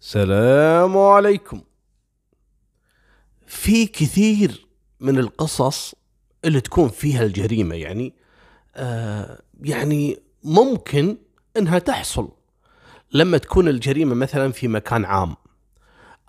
[0.00, 1.60] السلام عليكم.
[3.46, 4.66] في كثير
[5.00, 5.94] من القصص
[6.44, 8.14] اللي تكون فيها الجريمة يعني
[8.76, 11.16] آه يعني ممكن
[11.56, 12.28] إنها تحصل.
[13.12, 15.36] لما تكون الجريمة مثلا في مكان عام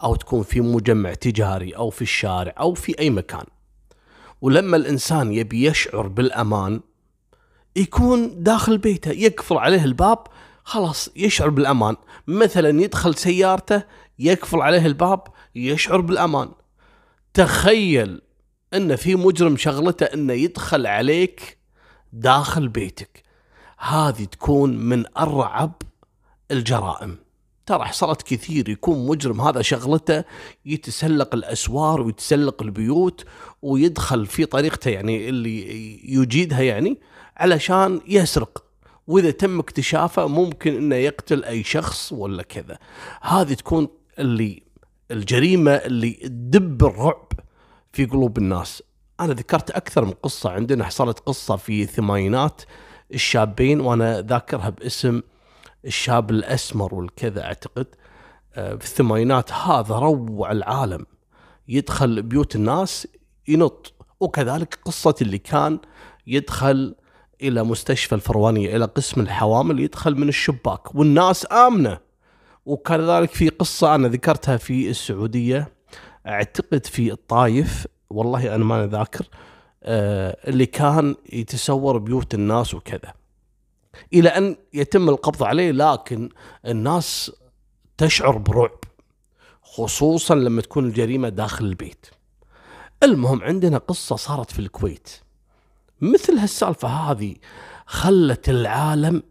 [0.04, 3.46] أو تكون في مجمع تجاري أو في الشارع أو في أي مكان.
[4.42, 6.82] ولما الإنسان يبي يشعر بالأمان
[7.76, 10.28] يكون داخل بيته يقفل عليه الباب
[10.64, 11.96] خلاص يشعر بالأمان.
[12.28, 13.84] مثلا يدخل سيارته
[14.20, 15.24] يقفل عليه الباب
[15.56, 16.50] يشعر بالأمان.
[17.34, 18.22] تخيل
[18.74, 21.58] ان في مجرم شغلته إنه يدخل عليك
[22.14, 23.24] داخل بيتك.
[23.80, 25.82] هذه تكون من أرعب
[26.52, 27.18] الجرائم.
[27.66, 30.24] ترى حصلت كثير يكون مجرم هذا شغلته
[30.66, 33.26] يتسلق الأسوار ويتسلق البيوت
[33.62, 36.98] ويدخل في طريقته يعني اللي يجيدها يعني
[37.38, 38.69] علشان يسرق.
[39.10, 42.78] وإذا تم اكتشافه ممكن إنه يقتل أي شخص ولا كذا.
[43.22, 43.88] هذه تكون
[44.20, 44.64] اللي
[45.12, 47.32] الجريمة اللي تدب الرعب
[47.94, 48.84] في قلوب الناس.
[49.20, 52.62] أنا ذكرت أكثر من قصة عندنا حصلت قصة في الثمانينات
[53.14, 55.22] الشابين وأنا ذاكرها باسم
[55.86, 57.88] الشاب الأسمر والكذا أعتقد.
[58.54, 61.06] آه، في الثمانينات هذا روع العالم.
[61.68, 63.08] يدخل بيوت الناس
[63.48, 63.94] ينط.
[64.20, 65.80] وكذلك قصة اللي كان
[66.28, 66.96] يدخل
[67.42, 72.00] إلى مستشفى الفروانية إلى قسم الحوامل يدخل من الشباك والناس آمنة.
[72.66, 75.74] وكذلك في قصة أنا ذكرتها في السعودية
[76.28, 79.28] أعتقد في الطايف والله أنا ما ذاكر
[79.84, 83.14] آه، اللي كان يتسور بيوت الناس وكذا.
[84.14, 86.30] إلى أن يتم القبض عليه لكن
[86.66, 87.32] الناس
[87.98, 88.80] تشعر برعب
[89.62, 92.06] خصوصا لما تكون الجريمة داخل البيت.
[93.04, 95.10] المهم عندنا قصة صارت في الكويت.
[96.02, 97.36] مثل هالسالفة هذه
[97.86, 99.24] خلت العالم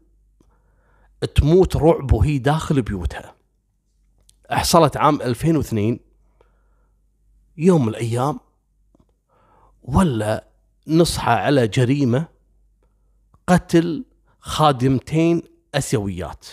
[1.35, 3.35] تموت رعب وهي داخل بيوتها.
[4.51, 5.99] حصلت عام 2002
[7.57, 8.41] يوم من الأيام
[9.83, 10.45] ولا
[10.87, 12.27] نصحى على جريمة
[13.47, 14.05] قتل
[14.41, 15.43] خادمتين
[15.75, 16.47] أسيويات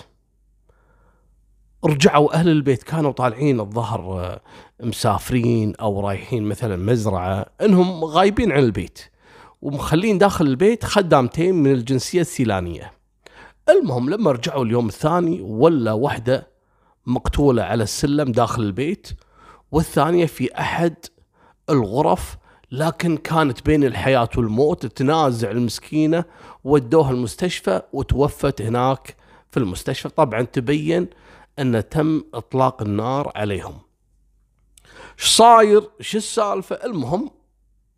[1.86, 4.42] رجعوا أهل البيت كانوا طالعين الظهر آه،
[4.80, 9.00] مسافرين أو رايحين مثلا مزرعة إنهم غايبين عن البيت
[9.66, 12.92] ومخلين داخل البيت خدامتين من الجنسية السيلانية.
[13.70, 16.48] المهم لما رجعوا اليوم الثاني ولا واحدة
[17.06, 19.08] مقتولة على السلم داخل البيت
[19.72, 20.96] والثانية في أحد
[21.70, 22.38] الغرف
[22.72, 26.26] لكن كانت بين الحياة والموت تنازع المسكينة
[26.64, 29.16] ودوها المستشفى وتوفت هناك
[29.52, 30.09] في المستشفى.
[30.09, 31.08] طبعا تبين
[31.59, 33.78] أن تم إطلاق النار عليهم.
[35.18, 37.34] صاير؟ إيش السالفة؟ المهم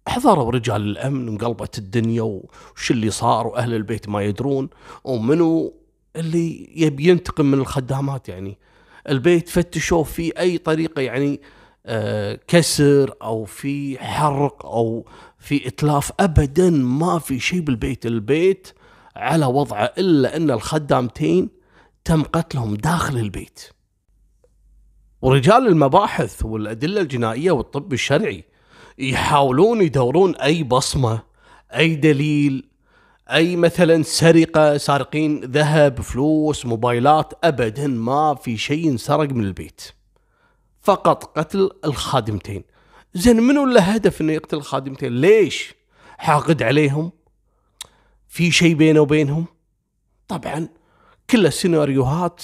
[0.07, 4.69] حضروا رجال الأمن انقلبت الدنيا وش اللي صار وأهل البيت ما يدرون
[5.03, 5.73] ومنو
[6.15, 8.57] اللي يبي ينتقم من الخدامات يعني.
[9.09, 11.41] البيت فتشوا في أي طريقة يعني
[11.85, 15.05] آه، كسر أو في حرق أو
[15.39, 18.05] في إتلاف ابدا ما في شيء بالبيت.
[18.05, 18.67] البيت
[19.15, 21.49] على وضعه إلا أن الخدامتين
[22.05, 23.59] تم قتلهم داخل البيت.
[25.21, 28.43] ورجال المباحث والأدلة الجنائية والطب الشرعي
[28.97, 31.23] يحاولون يدورون أي بصمة
[31.75, 32.69] أي دليل
[33.31, 39.81] أي مثلا سرقة سارقين ذهب فلوس موبايلات ابدا ما في شيء انسرق من البيت.
[40.81, 42.63] فقط قتل الخادمتين.
[43.13, 45.73] زين منو له هدف إنه يقتل الخادمتين؟ ليش
[46.17, 47.11] حاقد عليهم؟
[48.27, 49.45] في شيء بينه وبينهم؟
[50.27, 50.67] طبعا
[51.29, 52.43] كل السيناريوهات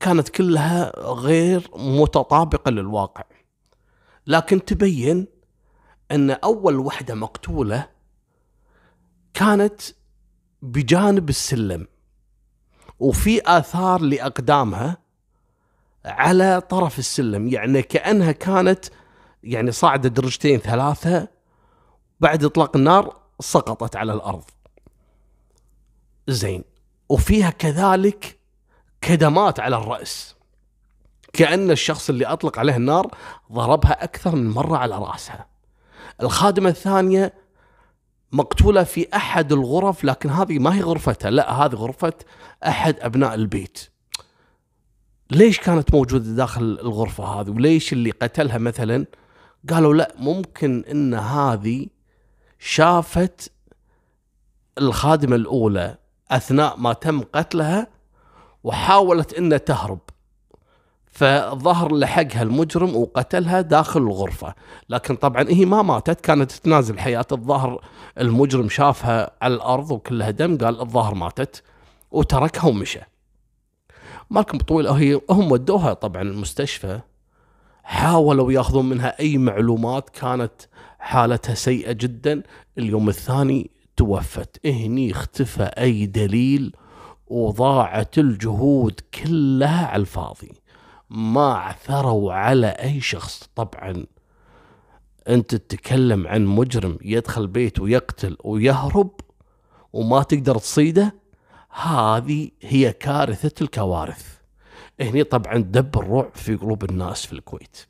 [0.00, 3.24] كانت كلها غير متطابقة للواقع.
[4.26, 5.26] لكن تبين
[6.10, 7.88] أن أول وحدة مقتولة
[9.34, 9.80] كانت
[10.62, 11.86] بجانب السلم
[12.98, 14.96] وفي آثار لأقدامها
[16.04, 18.84] على طرف السلم يعني كأنها كانت
[19.42, 21.28] يعني صاعدة درجتين ثلاثة
[22.20, 24.44] بعد إطلاق النار سقطت على الأرض.
[26.28, 26.64] زين
[27.08, 28.38] وفيها كذلك
[29.00, 30.36] كدمات على الرأس.
[31.32, 33.14] كأن الشخص اللي أطلق عليه النار
[33.52, 35.49] ضربها أكثر من مرة على رأسها.
[36.22, 37.32] الخادمة الثانية
[38.32, 42.12] مقتولة في أحد الغرف لكن هذه ما هي غرفتها، لا هذه غرفة
[42.66, 43.90] أحد أبناء البيت.
[45.30, 49.06] ليش كانت موجودة داخل الغرفة هذه وليش اللي قتلها مثلا
[49.70, 51.86] قالوا لا ممكن إن هذه
[52.58, 53.52] شافت
[54.78, 55.96] الخادمة الأولى
[56.30, 57.86] أثناء ما تم قتلها
[58.64, 60.00] وحاولت إنها تهرب
[61.10, 64.54] فظهر لحقها المجرم وقتلها داخل الغرفة.
[64.88, 67.84] لكن طبعا هي ما ماتت كانت تنازل حياة الظهر.
[68.18, 71.62] المجرم شافها على الأرض وكلها دم قال الظهر ماتت
[72.10, 73.00] وتركها ومشى.
[74.30, 77.00] مالكم طويل هي هم ودوها طبعا المستشفى.
[77.82, 80.52] حاولوا ياخذون منها أي معلومات كانت
[80.98, 82.42] حالتها سيئة جدا.
[82.78, 84.66] اليوم الثاني توفت.
[84.66, 86.76] هني اختفى أي دليل
[87.26, 90.52] وضاعت الجهود كلها على الفاضي.
[91.10, 93.50] ما عثروا على أي شخص.
[93.54, 94.06] طبعا
[95.28, 99.10] أنت تتكلم عن مجرم يدخل بيت ويقتل ويهرب
[99.92, 101.14] وما تقدر تصيده؟
[101.70, 104.38] هذه هي كارثة الكوارث.
[105.00, 107.86] هني طبعا دب الرعب في قلوب الناس في الكويت.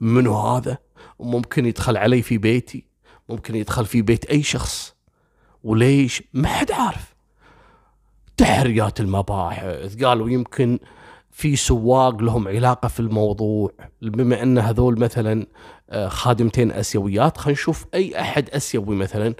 [0.00, 0.78] منو هذا؟
[1.18, 2.86] وممكن يدخل علي في بيتي؟
[3.28, 4.94] ممكن يدخل في بيت أي شخص؟
[5.64, 7.14] وليش؟ ما حد عارف.
[8.36, 10.78] تحريات المباحث قالوا يمكن
[11.36, 13.72] في سواق لهم علاقة في الموضوع
[14.02, 15.46] بما أن هذول مثلا
[15.90, 17.38] آه، خادمتين أسيويات.
[17.38, 19.34] خلينا نشوف أي أحد أسيوي مثلا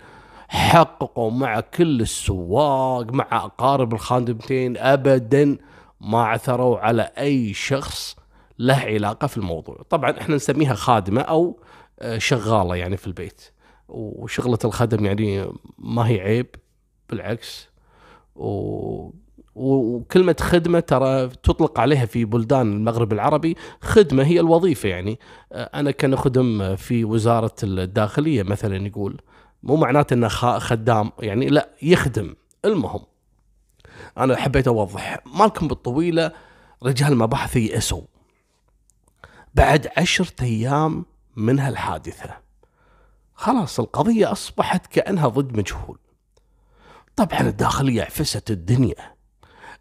[0.48, 4.76] حققوا مع كل السواق مع أقارب الخادمتين.
[4.76, 5.58] أبدا
[6.00, 8.16] ما عثروا على أي شخص
[8.58, 9.82] له علاقة في الموضوع.
[9.90, 11.60] طبعا إحنا نسميها خادمة أو
[12.00, 13.52] آه، شغالة يعني في البيت.
[13.88, 16.46] وشغلة الخدم يعني ما هي عيب
[17.10, 17.68] بالعكس.
[18.34, 19.10] و
[19.56, 23.56] وكلمة خدمة ترى تطلق عليها في بلدان المغرب العربي.
[23.80, 25.18] خدمة هي الوظيفة يعني.
[25.52, 29.20] أنا كنخدم في وزارة الداخلية مثلا يقول
[29.62, 32.34] مو معناته إنه خدام يعني لا يخدم.
[32.64, 33.00] المهم
[34.18, 35.18] أنا حبيت أوضح.
[35.26, 36.32] مالكم بالطويلة
[36.82, 38.02] رجال المباحث يأسوا.
[39.54, 41.04] بعد عشرة أيام
[41.36, 42.30] من هالحادثة
[43.34, 45.98] خلاص القضية أصبحت كأنها ضد مجهول.
[47.16, 49.15] طبعا الداخلية عفست الدنيا.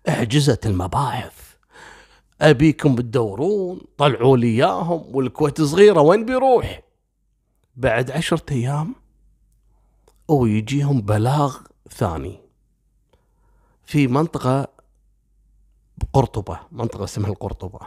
[0.10, 1.34] أعجزت المباحث.
[2.42, 6.82] أبيكم تدورون طلعوا لي إياهم والكويت صغيرة وين بيروح؟
[7.76, 8.96] بعد عشرة أيام
[10.28, 11.58] ويجيهم بلاغ
[11.90, 12.40] ثاني.
[13.86, 14.68] في منطقة
[16.14, 17.80] قرطبة منطقة اسمها القرطبة.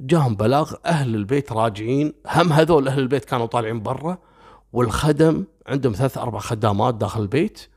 [0.00, 2.12] جاهم بلاغ أهل البيت راجعين.
[2.26, 4.18] هم هذول أهل البيت كانوا طالعين برا
[4.72, 7.68] والخدم عندهم ثلاث أربع خدامات داخل البيت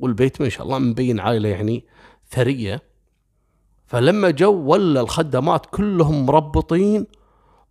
[0.00, 1.84] والبيت ما شاء الله مبين عائلة يعني
[2.32, 2.82] ثرية.
[3.86, 7.06] فلما جو ولا الخدامات كلهم مربطين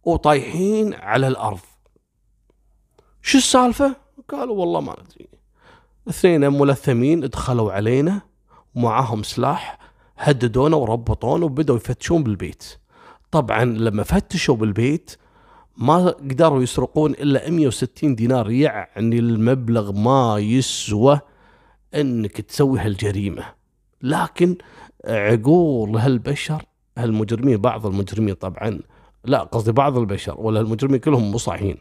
[0.04, 1.60] وطايحين على الأرض.
[3.22, 3.96] شو السالفة؟
[4.30, 5.28] قالوا والله ما أدري.
[6.10, 8.22] اثنين ملثمين دخلوا علينا
[8.76, 9.80] ومعاهم سلاح
[10.18, 12.64] هددونا وربطونا وبدأوا يفتشون بالبيت.
[13.32, 15.18] طبعا لما فتشوا بالبيت
[15.78, 18.52] ما قدروا يسرقون إلا 160 دينار.
[18.52, 21.20] يعني المبلغ ما يسوى
[21.96, 23.61] إنك تسوي هالجريمة.
[24.04, 24.58] لكن
[25.06, 26.66] عقول هالبشر
[26.98, 28.80] هالمجرمين بعض المجرمين طبعا
[29.26, 31.78] لا قصدي بعض البشر ولا المجرمين كلهم مصاحين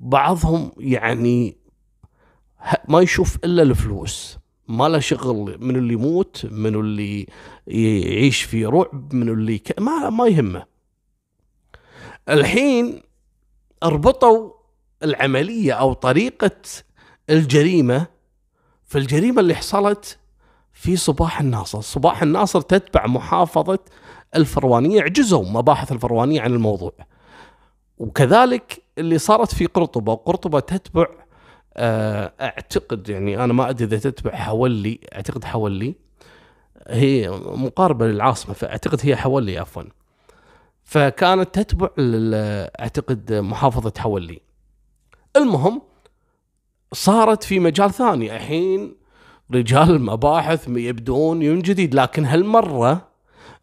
[0.00, 1.56] بعضهم يعني
[2.88, 4.38] ما يشوف إلا الفلوس
[4.68, 7.26] ما له شغل من اللي يموت من اللي
[7.66, 9.80] يعيش في رعب من اللي ك...
[9.80, 10.64] ما ما يهمه.
[12.28, 13.02] الحين
[13.82, 14.50] أربطوا
[15.02, 16.60] العملية أو طريقة
[17.30, 18.06] الجريمة
[18.84, 20.18] في الجريمة اللي حصلت
[20.82, 21.80] في صباح الناصر.
[21.80, 23.78] صباح الناصر تتبع محافظة
[24.36, 26.92] الفروانية عجزوا مباحث الفروانية عن الموضوع.
[27.98, 30.12] وكذلك اللي صارت في قرطبة.
[30.12, 31.06] وقرطبة تتبع
[31.76, 35.94] آه، أعتقد يعني أنا ما أدري إذا تتبع حولي أعتقد حولي.
[36.88, 39.82] هي مقاربة للعاصمة فأعتقد هي حولي عفوا.
[40.84, 41.88] فكانت تتبع
[42.80, 44.40] أعتقد محافظة حولي.
[45.36, 45.82] المهم
[46.92, 48.36] صارت في مجال ثاني.
[48.36, 49.01] الحين
[49.54, 53.08] رجال المباحث يبدون من جديد لكن هالمرة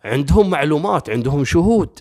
[0.03, 1.99] عندهم معلومات عندهم شهود.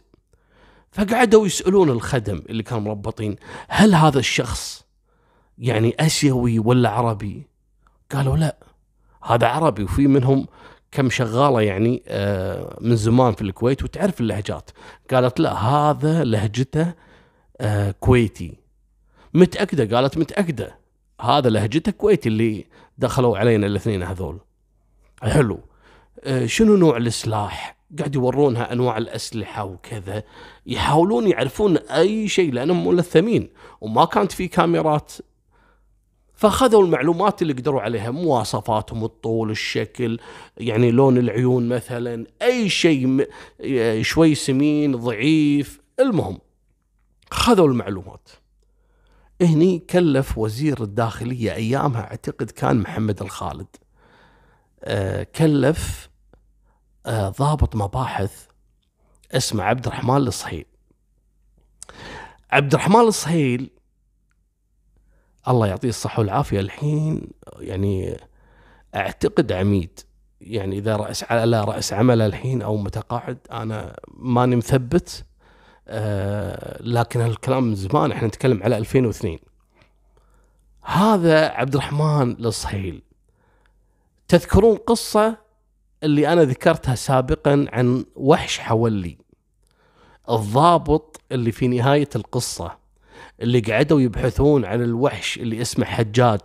[0.92, 3.36] فقعدوا يسألون الخدم اللي كانوا مربطين
[3.68, 4.84] هل هذا الشخص
[5.58, 7.46] يعني آسيوي ولا عربي؟
[8.12, 8.56] قالوا لا
[9.22, 10.46] هذا عربي وفي منهم
[10.92, 14.70] كم شغالة يعني آه، من زمان في الكويت وتعرف اللهجات.
[15.10, 16.92] قالت لا هذا لهجته
[17.60, 18.54] آه، كويتي.
[19.34, 20.78] متأكدة؟ قالت متأكدة
[21.20, 22.66] هذا لهجته كويتي اللي
[22.98, 24.38] دخلوا علينا الاثنين هذول.
[25.22, 25.60] حلو.
[26.24, 30.22] آه، شنو نوع السلاح؟ قاعد يورونها أنواع الأسلحة وكذا.
[30.66, 33.48] يحاولون يعرفون أي شيء لأنهم ملثمين
[33.80, 35.12] وما كانت في كاميرات.
[36.34, 40.18] فأخذوا المعلومات اللي قدروا عليها مواصفاتهم الطول الشكل
[40.56, 43.28] يعني لون العيون مثلا أي شيء
[44.02, 46.38] شوي سمين ضعيف المهم
[47.30, 48.28] خذوا المعلومات.
[49.42, 53.66] هني كلف وزير الداخلية أيامها أعتقد كان محمد الخالد
[54.84, 56.08] آه كلف
[57.06, 58.46] آه ضابط مباحث
[59.32, 60.66] اسمه عبد الرحمن الصهيل.
[62.50, 63.70] عبد الرحمن الصهيل
[65.48, 67.28] الله يعطيه الصحة والعافية الحين
[67.60, 68.16] يعني
[68.94, 70.00] أعتقد عميد.
[70.40, 75.24] يعني إذا رأس على رأس عمله الحين أو متقاعد أنا ماني مثبت.
[75.88, 79.38] آه لكن هالكلام من زمان إحنا نتكلم على 2002
[80.82, 83.02] هذا عبد الرحمن الصهيل
[84.28, 85.36] تذكرون قصة
[86.02, 89.18] اللي أنا ذكرتها سابقا عن وحش حولي.
[90.30, 92.78] الضابط اللي في نهاية القصة
[93.40, 96.40] اللي قعدوا يبحثون عن الوحش اللي اسمه حجاج.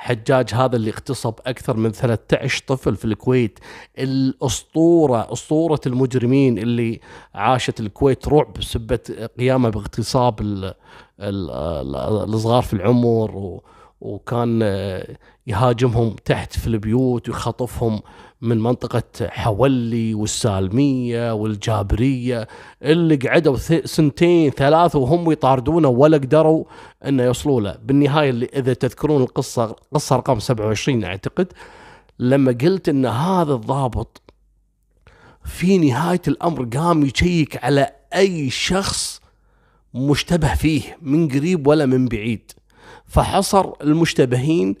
[0.00, 3.58] حجاج هذا اللي اغتصب أكثر من 13 طفل في الكويت.
[3.98, 7.00] الأسطورة أسطورة المجرمين اللي
[7.34, 10.40] عاشت الكويت رعب سبت قيامه باغتصاب
[11.20, 13.60] الصغار في العمر
[14.00, 14.62] وكان
[15.46, 18.00] يهاجمهم تحت في البيوت ويخطفهم
[18.40, 22.48] من منطقة حولي والسالمية والجابرية
[22.82, 26.64] اللي قعدوا سنتين ثلاثة وهم يطاردونه ولا قدروا
[27.06, 27.78] إنه يوصلوا له.
[27.84, 31.52] بالنهاية اللي إذا تذكرون القصة قصة رقم 27 أعتقد
[32.18, 34.22] لما قلت إن هذا الضابط
[35.44, 39.20] في نهاية الأمر قام يشيك على أي شخص
[39.94, 42.52] مشتبه فيه من قريب ولا من بعيد.
[43.06, 44.74] فحصر المشتبهين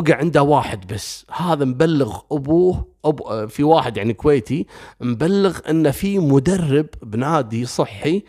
[0.00, 1.26] بقى عنده واحد بس.
[1.30, 4.66] هذا مبلغ أبوه أبو في واحد يعني كويتي
[5.00, 8.22] مبلغ ان في مدرب بنادي صحي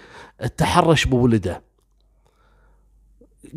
[0.58, 1.64] تحرش بولده.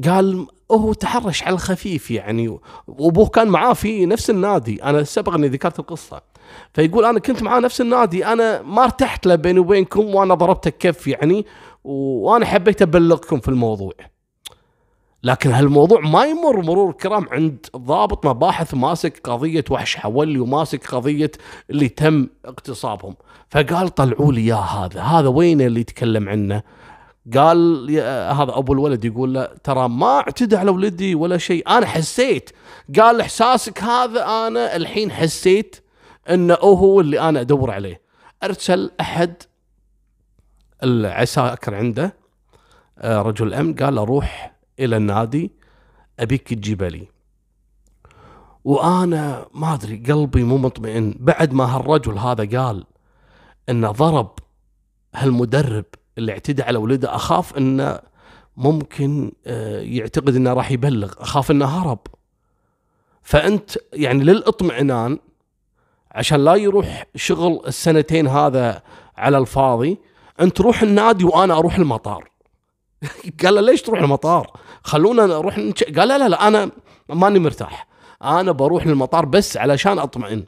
[0.04, 4.82] قال هو تحرش على الخفيف يعني وأبوه كان معاه في نفس النادي.
[4.82, 6.22] أنا سبق أني ذكرت القصة.
[6.74, 11.06] فيقول أنا كنت معاه نفس النادي أنا ما ارتحت له بيني وبينكم وأنا ضربته كف
[11.06, 11.46] يعني
[11.84, 13.92] وأنا حبيت أبلغكم في الموضوع.
[15.22, 21.30] لكن هالموضوع ما يمر مرور الكرام عند ضابط مباحث ماسك قضية وحش حولي وماسك قضية
[21.70, 23.16] اللي تم اغتصابهم.
[23.50, 25.00] فقال طلعوا لي يا هذا.
[25.00, 26.62] هذا وين اللي يتكلم عنه؟
[27.34, 27.90] قال
[28.40, 31.68] هذا أبو الولد يقول له ترى ما اعتدى على ولدي ولا شيء.
[31.68, 32.50] أنا حسيت.
[33.00, 35.76] قال إحساسك هذا أنا الحين حسيت
[36.30, 38.00] إنه هو اللي أنا أدور عليه.
[38.42, 39.42] أرسل أحد
[40.82, 42.16] العساكر عنده
[42.98, 45.50] آه، رجل أمن قال له روح إلى النادي
[46.20, 47.08] أبيك تجيب لي
[48.64, 51.14] وأنا ما أدري قلبي مو مطمئن.
[51.20, 52.84] بعد ما هالرجل هذا قال
[53.68, 54.30] إنه ضرب
[55.14, 55.84] هالمدرب
[56.18, 58.00] اللي اعتدى على ولده أخاف إنه
[58.56, 61.98] ممكن آه، يعتقد إنه راح يبلغ أخاف إنه هرب.
[63.22, 65.18] فأنت يعني للإطمئنان
[66.12, 68.82] عشان لا يروح شغل السنتين هذا
[69.16, 69.98] على الفاضي
[70.40, 72.30] أنت روح النادي وأنا أروح المطار.
[73.42, 74.52] قال له ليش تروح المطار؟
[74.82, 75.84] خلونا نروح نش...
[75.84, 76.70] قال لا لا لا أنا
[77.08, 77.88] ماني مرتاح.
[78.22, 80.44] أنا بروح للمطار بس علشان أطمئن.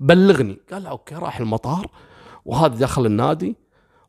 [0.00, 0.58] بلغني.
[0.72, 1.86] قال له أوكي راح المطار.
[2.44, 3.56] وهذا دخل النادي.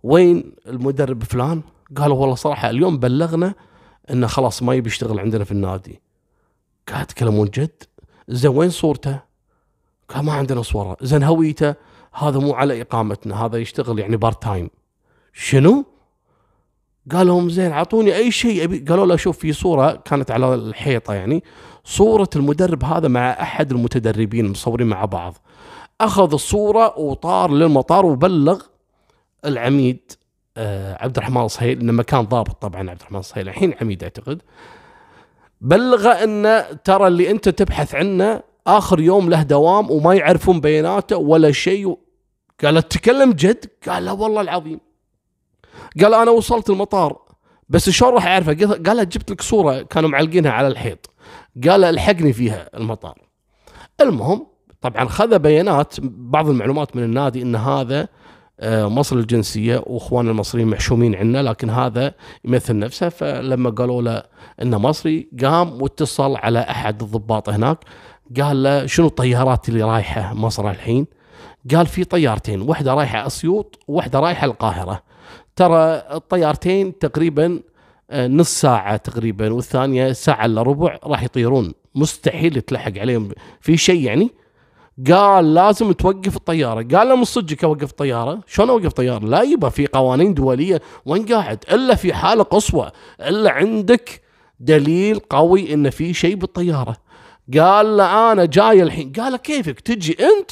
[0.04, 1.62] وين المدرب فلان؟
[1.98, 3.54] قالوا والله صراحة اليوم بلغنا
[4.12, 6.02] إنه خلاص ما يبي يشتغل عندنا في النادي.
[6.90, 7.84] قاعد يتكلمون جد.
[8.28, 9.20] زين وين صورته؟
[10.10, 10.98] قال ما عندنا صورة.
[11.02, 11.76] زين هويته.
[12.14, 13.46] هذا مو على إقامتنا.
[13.46, 14.70] هذا يشتغل يعني part time
[15.34, 15.91] شنو؟
[17.12, 18.80] قال لهم زين اعطوني أي شيء أبي.
[18.80, 21.44] قالوا له شوف في صورة كانت على الحيطة يعني.
[21.84, 25.38] صورة المدرب هذا مع أحد المتدربين مصورين مع بعض.
[26.02, 28.62] أخذ الصورة وطار للمطار وبلغ
[29.46, 30.12] العميد
[30.58, 34.42] آه عبد الرحمن الصهيل إنه كان ضابط طبعا عبد الرحمن الصهيل الحين عميد أعتقد.
[35.62, 41.52] بلغه انه ترى اللي أنت تبحث عنه آخر يوم له دوام وما يعرفون بياناته ولا
[41.52, 41.98] شيء
[42.64, 44.80] قال تتكلم جد؟ قال لا والله العظيم.
[46.02, 47.18] قال أنا وصلت المطار
[47.70, 51.10] بس شلون راح أعرفه؟ قال جبت لك صورة كانوا معلقينها على الحيط.
[51.68, 53.18] قال ألحقني فيها المطار.
[54.02, 54.48] المهم
[54.82, 58.08] طبعا خذ بيانات بعض المعلومات من النادي إن هذا
[58.60, 62.14] آه، مصري الجنسية واخواننا المصريين محشومين عنا لكن هذا
[62.46, 63.10] يمثل نفسه.
[63.10, 64.24] فلما قالوا له
[64.62, 67.78] إنه مصري قام واتصل على أحد الضباط هناك.
[68.42, 71.08] قال له شنو الطيارات اللي رايحة مصر الحين؟
[71.76, 75.11] قال في طيارتين واحدة رايحة أسيوط وواحده رايحة القاهرة.
[75.62, 77.60] ترى الطيارتين تقريبا
[78.12, 81.74] آه، نص ساعة تقريبا والثانية ساعة إلا ربع راح يطيرون.
[81.96, 83.30] مستحيل يتلحق عليهم.
[83.60, 84.30] في شيء يعني؟
[85.12, 86.88] قال لازم توقف الطيارة.
[86.96, 90.82] قال له من صدقك أوقف الطيارة شلون أوقف الطيارة لا يبا في قوانين دولية.
[91.06, 92.92] وين قاعد؟ إلا في حالة قصوى.
[93.20, 94.22] إلا عندك
[94.60, 96.96] دليل قوي إن في شيء بالطيارة.
[97.58, 99.12] قال له أنا جاي الحين.
[99.12, 100.52] قال كيفك؟ تجي أنت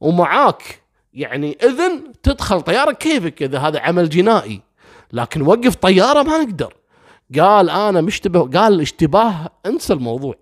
[0.00, 0.82] ومعاك
[1.14, 4.62] يعني إذن تدخل طيارة كيفك إذا هذا عمل جنائي.
[5.12, 6.74] لكن وقف طيارة ما نقدر.
[7.38, 10.34] قال أنا مشتبه قال اشتباه انسى الموضوع.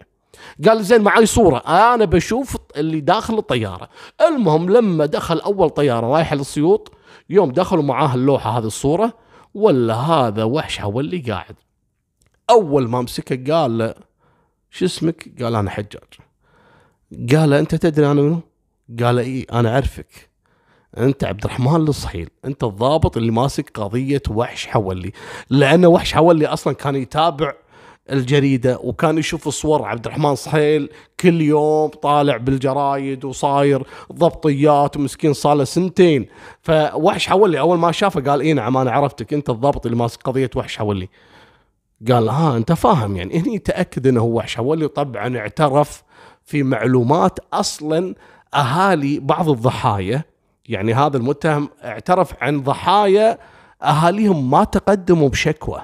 [0.69, 3.89] قال زين معي صورة أنا بشوف اللي داخل الطيارة.
[4.29, 6.93] المهم لما دخل أول طيارة رايحة للسيوط
[7.31, 9.13] يوم دخلوا معاه اللوحة هذه الصورة
[9.55, 11.57] ولا هذا وحش حولي قاعد.
[12.51, 13.95] أول ما مسكه قال له
[14.71, 16.15] شو اسمك؟ قال أنا حجاج.
[17.33, 18.41] قال أنت تدري أنا منو؟
[19.03, 20.31] قال إي أنا أعرفك.
[20.99, 25.13] أنت عبد الرحمن الصحيل أنت الضابط اللي ماسك قضية وحش حولي.
[25.51, 27.53] لأن وحش حولي أصلا كان يتابع
[28.11, 30.89] الجريدة وكان يشوف صور عبد الرحمن صحيل
[31.21, 36.27] كل يوم طالع بالجرايد وصاير ضبطيات ومسكين صار له سنتين.
[36.63, 40.51] فوحش حولي أول ما شافه قال اي نعم أنا عرفتك أنت الضابط اللي ماسك قضية
[40.57, 41.09] وحش حولي.
[42.11, 44.85] قال ها أنت فاهم يعني هني تاكد إنه هو وحش حولي.
[44.85, 46.03] وطبعا اعترف
[46.45, 48.15] في معلومات أصلا
[48.55, 50.25] أهالي بعض الضحايا
[50.69, 53.39] يعني هذا المتهم اعترف عن ضحايا
[53.83, 55.83] أهاليهم ما تقدموا بشكوى.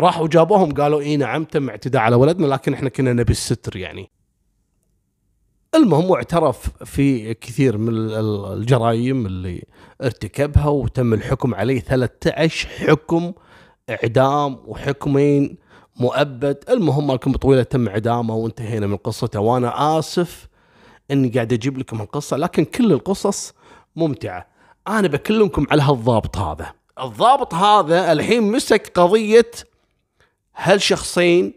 [0.00, 4.10] راحوا جابوهم قالوا إي نعم تم اعتداء على ولدنا لكن إحنا كنا نبي الستر يعني.
[5.74, 7.92] المهم واعترف في كثير من
[8.52, 9.64] الجرائم اللي
[10.02, 13.32] ارتكبها وتم الحكم عليه 13 حكم
[13.90, 15.56] إعدام وحكمين
[15.96, 16.64] مؤبد.
[16.68, 19.40] المهم مالكم طويلة تم إعدامه وانتهينا من قصته.
[19.40, 20.48] وأنا آسف
[21.10, 23.54] إني قاعد أجيب لكم القصة لكن كل القصص
[23.96, 24.46] ممتعة.
[24.88, 26.72] أنا بكلمكم على هالضابط هذا.
[27.02, 29.50] الضابط هذا الحين مسك قضية
[30.56, 31.52] هالشخصين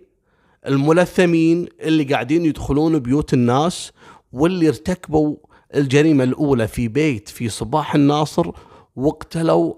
[0.68, 3.92] الملثمين اللي قاعدين يدخلون بيوت الناس
[4.34, 5.36] واللي ارتكبوا
[5.76, 8.52] الجريمة الأولى في بيت في صباح الناصر
[8.96, 9.74] واقتلوا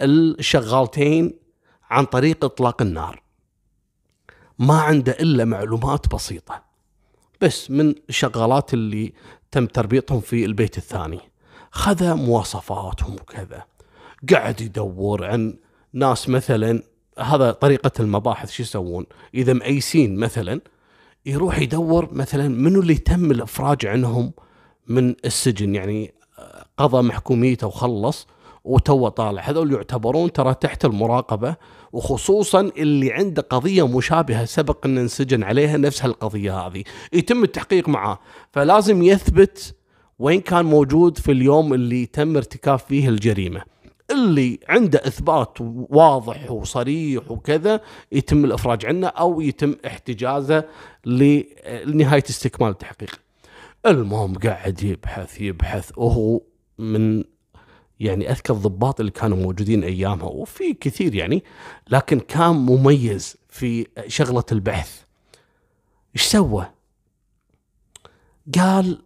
[0.00, 1.38] الشغالتين
[1.90, 3.22] عن طريق إطلاق النار.
[4.58, 6.62] ما عنده إلا معلومات بسيطة.
[7.40, 9.12] بس من الشغالات اللي
[9.50, 11.20] تم تربيتهم في البيت الثاني.
[11.76, 13.64] خذ مواصفاتهم وكذا
[14.32, 15.54] قاعد يدور عن
[15.92, 16.82] ناس مثلا
[17.18, 20.60] هذا طريقة المباحث شو يسوون؟ إذا مأيسين مثلا
[21.26, 24.32] يروح يدور مثلا منو اللي تم الإفراج عنهم
[24.88, 25.74] من السجن.
[25.74, 26.14] يعني
[26.76, 28.26] قضى محكوميته وخلص
[28.64, 29.42] وتو طالع.
[29.42, 31.56] هذول يعتبرون ترى تحت المراقبة
[31.92, 36.84] وخصوصا اللي عنده قضية مشابهة سبق أن انسجن عليها نفس هالقضية هذه.
[37.12, 38.20] يتم التحقيق معه
[38.52, 39.75] فلازم يثبت
[40.18, 43.62] وين كان موجود في اليوم اللي تم ارتكاب فيه الجريمة
[44.10, 45.58] اللي عنده إثبات
[45.90, 47.80] واضح وصريح وكذا
[48.12, 50.64] يتم الإفراج عنه أو يتم احتجازه
[51.06, 53.20] لنهاية استكمال التحقيق.
[53.86, 56.40] المهم قاعد يبحث يبحث وهو
[56.78, 57.24] من
[58.00, 61.44] يعني أذكى الضباط اللي كانوا موجودين أيامها وفي كثير يعني
[61.90, 65.02] لكن كان مميز في شغلة البحث.
[66.16, 66.66] إيش سوى؟
[68.58, 69.02] قال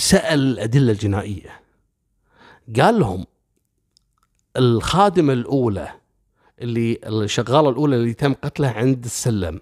[0.00, 1.60] سأل الأدلة الجنائية.
[2.80, 3.26] قال لهم
[4.56, 5.88] الخادمة الأولى
[6.60, 9.60] اللي الشغالة الأولى اللي تم قتلها عند السلم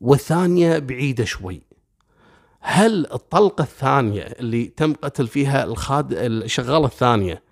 [0.00, 1.62] والثانية بعيدة شوي.
[2.60, 7.42] هل الطلقة الثانية اللي تم قتل فيها الخاد الشغالة الثانية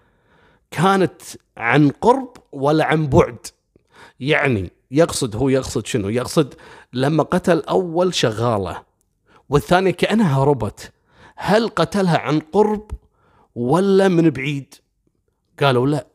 [0.71, 1.23] كانت
[1.57, 3.47] عن قرب ولا عن بعد؟
[4.21, 6.55] يعني يقصد هو يقصد شنو؟ يقصد
[6.93, 8.83] لما قتل أول شغالة
[9.49, 10.93] والثانية كأنها هربت
[11.37, 12.91] هل قتلها عن قرب
[13.55, 14.75] ولا من بعيد؟
[15.61, 16.07] قالوا لا.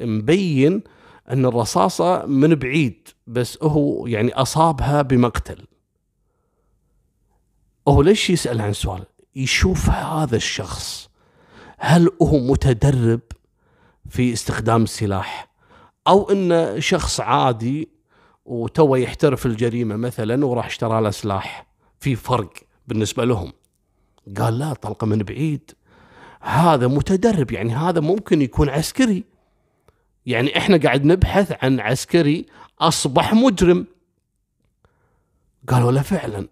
[0.00, 0.82] مبين
[1.30, 5.66] أن الرصاصة من بعيد بس هو يعني أصابها بمقتل.
[7.88, 9.04] هو ليش يسأل عن سؤال؟
[9.36, 11.10] يشوف هذا الشخص
[11.78, 13.20] هل هو متدرب
[14.08, 15.52] في استخدام السلاح؟
[16.08, 17.88] أو انه شخص عادي
[18.44, 21.66] وتو يحترف الجريمة مثلا وراح اشترى له سلاح
[22.00, 22.52] في فرق
[22.86, 23.52] بالنسبة لهم.
[24.38, 25.70] قال لا طلقة من بعيد.
[26.40, 29.24] هذا متدرب يعني هذا ممكن يكون عسكري.
[30.26, 32.46] يعني إحنا قاعد نبحث عن عسكري
[32.80, 33.86] أصبح مجرم.
[35.68, 36.48] قالوا لا فعلا.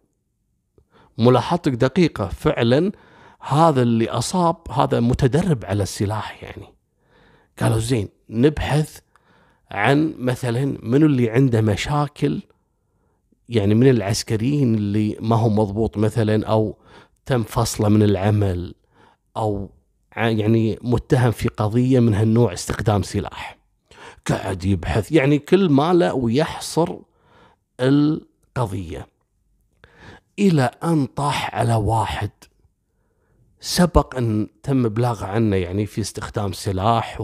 [1.19, 2.93] ملاحظتك دقيقة فعلا
[3.41, 6.67] هذا اللي أصاب هذا متدرب على السلاح يعني.
[7.61, 8.99] قالوا زين نبحث
[9.71, 12.43] عن مثلا منو اللي عنده مشاكل
[13.49, 16.77] يعني من العسكريين اللي ما هو مضبوط مثلا أو
[17.27, 18.75] تم فصله من العمل
[19.37, 19.71] أو
[20.17, 23.59] يعني متهم في قضية من هالنوع استخدام سلاح.
[24.27, 26.97] قاعد يبحث يعني كل ماله ويحصر
[27.81, 29.07] القضية.
[30.39, 32.31] إلى أن طاح على واحد.
[33.61, 37.21] سبق أن تم إبلاغه عنه يعني في استخدام سلاح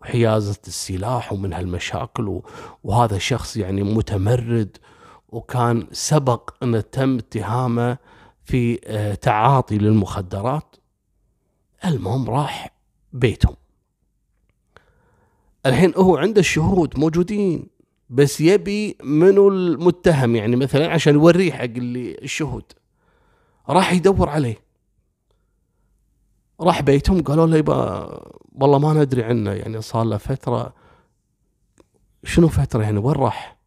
[0.00, 2.40] وحيازة السلاح ومن هالمشاكل
[2.84, 4.76] وهذا شخص يعني متمرد.
[5.28, 7.98] وكان سبق أن تم اتهامه
[8.48, 10.76] في آه، تعاطي للمخدرات
[11.84, 12.74] المهم راح
[13.12, 13.56] بيتهم.
[15.66, 17.66] الحين هو عنده الشهود موجودين
[18.10, 22.64] بس يبي منو المتهم يعني مثلا عشان يوريه حق اللي الشهود.
[23.68, 24.56] راح يدور عليه.
[26.60, 27.76] راح بيتهم قالوا له يبا
[28.52, 30.74] والله ما ندري عنه يعني صار له فترة.
[32.24, 33.58] شنو فترة يعني؟ وين راح؟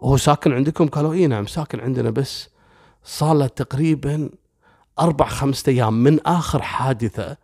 [0.00, 2.57] هو ساكن عندكم؟ قالوا إي نعم ساكن عندنا بس.
[3.08, 4.30] صار له تقريبا
[5.00, 6.02] أربع خمسة أيام.
[6.02, 7.36] من آخر حادثة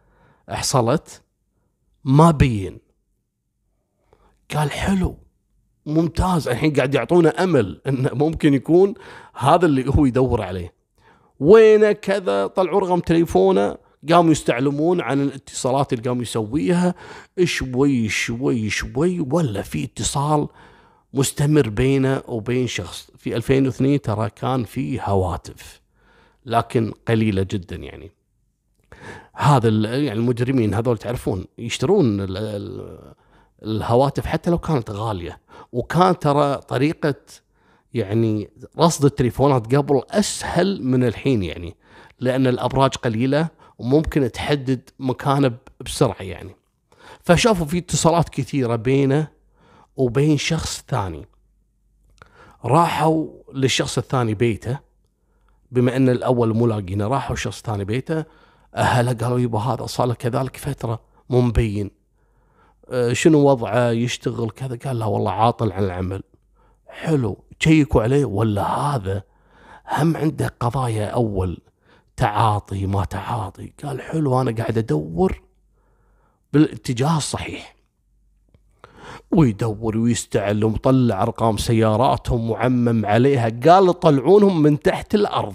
[0.49, 1.23] حصلت
[2.05, 2.79] ما بين.
[4.57, 5.19] قال حلو
[5.87, 6.49] ممتاز.
[6.49, 8.95] الحين قاعد يعطونا أمل إنه ممكن يكون
[9.35, 10.75] هذا اللي هو يدور عليه.
[11.41, 13.77] وينه كذا؟ طلعوا رقم تليفونه
[14.11, 16.95] قاموا يستعلمون عن الاتصالات اللي قاموا يسويها.
[17.45, 20.49] شوي شوي شوي ولا في اتصال
[21.15, 23.11] مستمر بينه وبين شخص.
[23.19, 25.81] في 2002 ترى كان في هواتف
[26.47, 28.11] لكن قليلة جدا يعني.
[29.35, 32.27] هذا يعني المجرمين هذول تعرفون يشترون
[33.63, 35.41] الهواتف حتى لو كانت غالية.
[35.73, 37.15] وكان ترى طريقة
[37.95, 41.77] يعني رصد التليفونات قبل أسهل من الحين يعني
[42.21, 43.49] لأن الأبراج قليلة
[43.79, 46.57] وممكن تحدد مكانه بسرعة يعني.
[47.21, 49.29] فشافوا في اتصالات كثيرة بينه
[49.97, 51.27] وبين شخص ثاني.
[52.65, 54.79] راحوا للشخص الثاني بيته
[55.71, 58.25] بما أن الأول مو لاقينه راحوا شخص ثاني بيته
[58.75, 61.91] أهله قالوا يبا هذا صار له كذلك فترة مو مبين.
[62.89, 64.79] أه شنو وضعه؟ يشتغل كذا.
[64.85, 66.23] قال لا والله عاطل عن العمل.
[66.89, 67.45] حلو.
[67.61, 69.23] تشيكوا عليه ولا هذا؟
[69.89, 71.59] هم عنده قضايا أول.
[72.17, 73.73] تعاطي ما تعاطي.
[73.85, 75.43] قال حلو أنا قاعد أدور
[76.53, 77.74] بالاتجاه الصحيح.
[79.31, 83.53] ويدور ويستعل ومطلع أرقام سياراتهم وعمم عليها.
[83.67, 85.55] قال طلعونهم من تحت الأرض.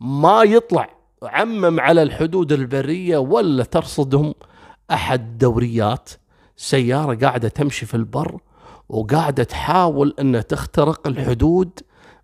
[0.00, 0.90] ما يطلع.
[1.22, 4.34] عمم على الحدود البرية ولا ترصدهم
[4.90, 6.10] أحد دوريات.
[6.56, 8.38] سيارة قاعدة تمشي في البر
[8.88, 11.70] وقاعدة تحاول إنها تخترق الحدود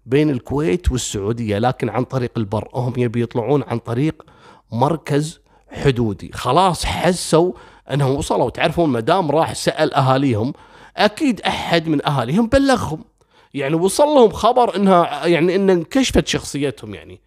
[0.06, 2.68] بين الكويت والسعودية لكن عن طريق البر.
[2.74, 4.22] هم يبي يطلعون عن طريق
[4.72, 5.40] مركز
[5.72, 6.30] حدودي.
[6.32, 7.52] خلاص حسوا
[7.92, 8.50] أنهم وصلوا.
[8.50, 10.52] تعرفون ما دام راح سأل أهاليهم
[10.96, 13.04] أكيد أحد من أهاليهم بلغهم.
[13.54, 17.20] يعني وصل لهم خبر إنها يعني إن انكشفت شخصيتهم يعني.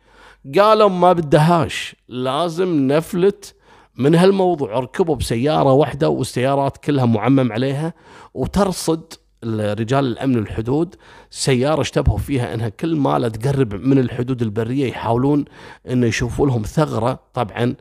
[0.59, 3.55] قالوا ما بدهاش لازم نفلت
[3.95, 4.79] من هالموضوع.
[4.79, 7.93] ركبوا بسيارة واحدة والسيارات كلها معمم عليها
[8.33, 10.95] وترصد رجال الأمن والحدود
[11.29, 15.45] سيارة اشتبهوا فيها إنها كل ما تقرب من الحدود البرية يحاولون
[15.89, 17.19] إنه يشوفوا لهم ثغرة.
[17.33, 17.75] طبعا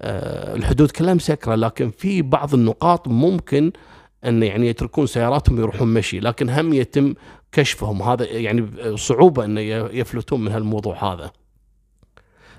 [0.00, 3.72] الحدود كلها مسكره لكن في بعض النقاط ممكن
[4.24, 7.14] أن يعني يتركون سياراتهم ويروحون مشي لكن هم يتم
[7.52, 8.02] كشفهم.
[8.02, 11.30] هذا يعني صعوبة انه يفلتون من هالموضوع هذا.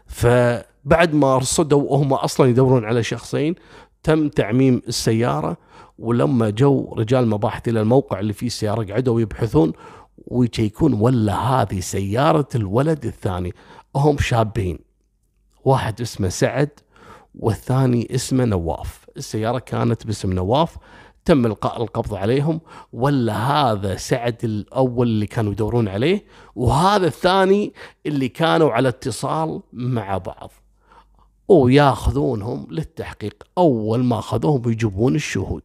[0.05, 3.55] فبعد ما رصدوا وهم أصلا يدورون على شخصين
[4.03, 5.57] تم تعميم السيارة
[5.99, 9.73] ولما جو رجال مباحث إلى الموقع اللي فيه السيارة قعدوا يبحثون
[10.17, 13.53] ويشيكون ولا هذه سيارة الولد الثاني.
[13.95, 14.79] هم شابين.
[15.65, 16.69] واحد اسمه سعد
[17.35, 19.05] والثاني اسمه نواف.
[19.17, 20.77] السيارة كانت باسم نواف
[21.25, 22.61] تم إلقاء القبض عليهم
[22.93, 27.73] ولا هذا سعد الأول اللي كانوا يدورون عليه وهذا الثاني
[28.05, 30.51] اللي كانوا على اتصال مع بعض.
[31.47, 33.43] وياخذونهم للتحقيق.
[33.57, 35.63] أول ما أخذوهم يجيبون الشهود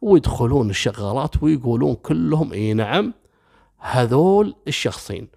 [0.00, 3.14] ويدخلون الشغالات ويقولون كلهم إي نعم
[3.78, 5.28] هذول الشخصين.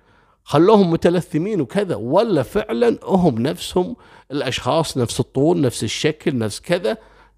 [0.48, 3.96] خلوهم متلثمين وكذا ولا فعلا هم نفسهم
[4.32, 6.98] الأشخاص نفس الطول نفس الشكل نفس كذا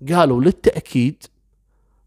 [0.10, 1.24] قالوا للتأكيد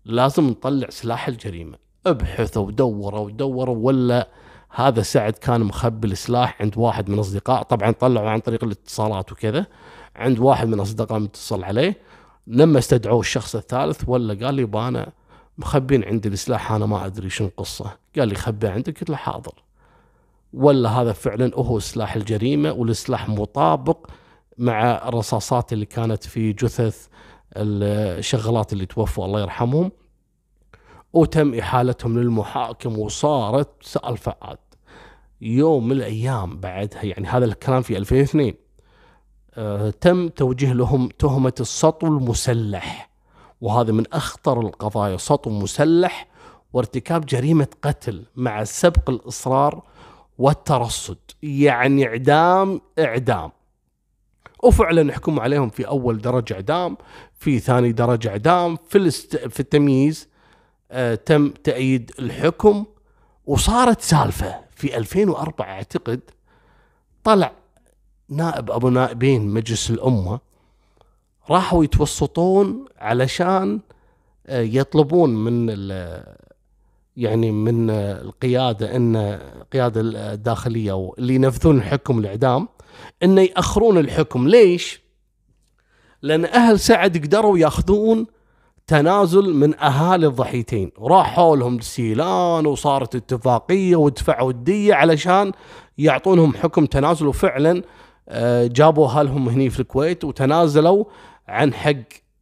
[0.04, 1.78] لازم نطلع سلاح الجريمة.
[2.06, 4.28] ابحثوا ودوروا ودوروا ولا
[4.70, 9.66] هذا سعد كان مخبي السلاح عند واحد من اصدقائه طبعا طلعوا عن طريق الاتصالات وكذا
[10.16, 11.96] عند واحد من اصدقائه متصل عليه.
[12.46, 15.12] لما استدعوا الشخص الثالث ولا قال لي أنا
[15.58, 17.96] مخبين عندي السلاح أنا ما أدري شنو القصة.
[18.18, 19.54] قال لي خبيه عندك قلت له حاضر.
[20.52, 24.06] ولا هذا فعلا هو سلاح الجريمة والسلاح مطابق
[24.58, 27.06] مع الرصاصات اللي كانت في جثث
[27.56, 29.92] الشغلات اللي توفوا الله يرحمهم.
[31.12, 34.58] وتم إحالتهم للمحاكم وصارت سألفة عاد.
[35.40, 38.54] يوم من الأيام بعدها يعني هذا الكلام في 2002
[39.54, 43.10] آه تم توجيه لهم تهمة السطو المسلح.
[43.60, 46.28] وهذا من أخطر القضايا سطو مسلح
[46.72, 49.82] وارتكاب جريمة قتل مع سبق الإصرار
[50.38, 53.50] والترصد يعني إعدام إعدام.
[54.62, 56.96] وفعلا حكموا عليهم في أول درجة إعدام
[57.38, 59.36] في ثاني درجة إعدام في الاست...
[59.36, 60.28] في التمييز
[60.90, 62.84] آه تم تأييد الحكم.
[63.46, 66.20] وصارت سالفة في 2004 أعتقد
[67.24, 67.52] طلع
[68.28, 70.40] نائب أبو نائبين مجلس الأمة
[71.50, 73.80] راحوا يتوسطون علشان
[74.46, 75.66] آه يطلبون من
[77.16, 82.68] يعني من القيادة إن القياده الداخلية اللي ينفذون الحكم الإعدام
[83.22, 84.48] انه يأخرون الحكم.
[84.48, 85.02] ليش؟
[86.22, 88.26] لأن أهل سعد قدروا يأخذون
[88.86, 90.90] تنازل من أهالي الضحيتين.
[90.98, 95.52] راحوا لهم سيلان وصارت اتفاقية ودفعوا الديه علشان
[95.98, 97.82] يعطونهم حكم تنازل وفعلا
[98.28, 101.04] آه، جابوا اهلهم هني في الكويت وتنازلوا
[101.48, 101.94] عن حق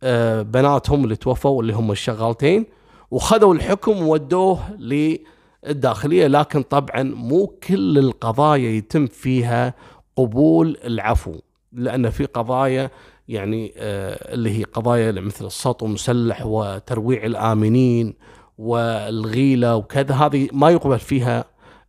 [0.03, 2.67] آه، بناتهم اللي توفوا اللي هم الشغالتين.
[3.11, 9.75] وخذوا الحكم وودوه للداخلية لكن طبعا مو كل القضايا يتم فيها
[10.17, 11.35] قبول العفو
[11.73, 12.91] لأن في قضايا
[13.29, 18.15] يعني آه، اللي هي قضايا مثل السطو المسلح وترويع الآمنين
[18.59, 21.45] والغيلة وكذا هذه ما يقبل فيها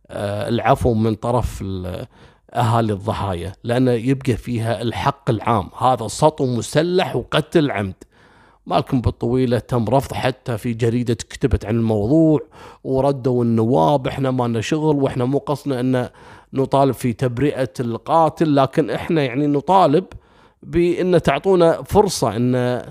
[0.08, 1.64] آه، العفو من طرف
[2.54, 5.68] أهالي الضحايا لأن يبقى فيها الحق العام.
[5.78, 7.94] هذا سطو مسلح وقتل عمد.
[8.66, 12.40] مالكم بالطويلة تم رفض حتى في جريدة كتبت عن الموضوع
[12.84, 16.08] وردوا النواب إحنا ما لنا شغل وإحنا مو قصدنا إن
[16.52, 20.04] نطالب في تبرئة القاتل لكن إحنا يعني نطالب
[20.62, 22.82] بإن تعطونا فرصة إن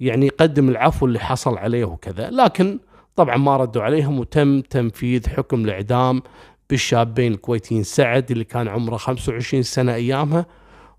[0.00, 2.30] يعني يقدم العفو اللي حصل عليه وكذا.
[2.30, 2.78] لكن
[3.16, 6.22] طبعا ما ردوا عليهم وتم تنفيذ حكم الإعدام
[6.70, 10.46] بالشابين الكويتيين سعد اللي كان عمره 25 سنة أيامها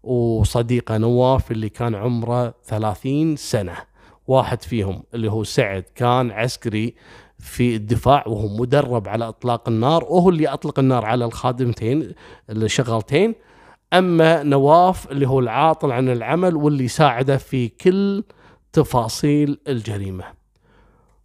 [0.04, 3.91] وصديقه نواف اللي كان عمره 30 سنة.
[4.32, 6.96] واحد فيهم اللي هو سعد كان عسكري
[7.40, 12.14] في الدفاع وهو مدرب على إطلاق النار وهو اللي أطلق النار على الخادمتين
[12.50, 13.36] الشغالتين
[13.94, 18.24] أما نواف اللي هو العاطل عن العمل واللي ساعده في كل
[18.74, 20.24] تفاصيل الجريمة.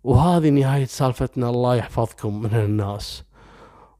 [0.04, 1.50] وهذه نهاية سالفتنا.
[1.50, 3.22] الله يحفظكم من الناس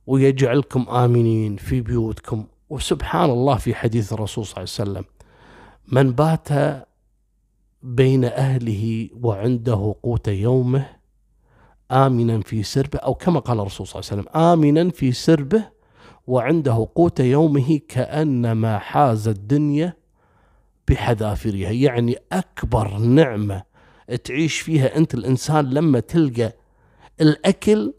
[0.07, 2.45] ويجعلكم آمنين في بيوتكم.
[2.71, 5.05] وسبحان الله في حديث الرسول صلى الله عليه وسلم
[5.93, 6.49] من بات
[7.87, 10.87] بين أهله وعنده قوت يومه
[11.91, 15.69] آمنا في سربه أو كما قال الرسول صلى الله عليه وسلم آمنا في سربه
[16.27, 19.97] وعنده قوت يومه كأنما حاز الدنيا
[20.89, 21.71] بحذافيرها.
[21.71, 23.63] يعني أكبر نعمة
[24.25, 26.53] تعيش فيها أنت الإنسان لما تلقى
[27.21, 27.95] الأكل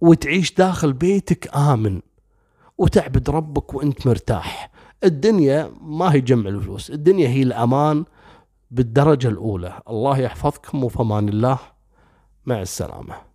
[0.00, 2.00] وتعيش داخل بيتك آمن
[2.78, 4.70] وتعبد ربك وأنت مرتاح.
[5.04, 8.04] الدنيا ما هي جمع الفلوس الدنيا هي الأمان
[8.72, 9.80] بالدرجة الأولى.
[9.88, 11.58] الله يحفظكم وفمان الله.
[12.46, 13.31] مع السلامة.